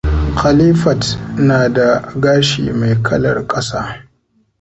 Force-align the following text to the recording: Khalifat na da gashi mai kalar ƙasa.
Khalifat 0.35 1.15
na 1.37 1.69
da 1.69 2.11
gashi 2.15 2.73
mai 2.73 3.01
kalar 3.03 3.47
ƙasa. 3.47 4.07